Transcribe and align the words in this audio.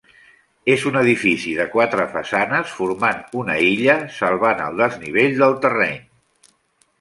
És 0.75 0.85
un 0.91 0.95
edifici 1.01 1.51
de 1.57 1.67
quatre 1.75 2.07
façanes 2.13 2.73
formant 2.77 3.21
una 3.43 3.59
illa, 3.67 3.99
salvant 4.17 4.65
el 4.69 4.81
desnivell 4.85 5.39
del 5.45 5.55
terreny. 5.69 6.03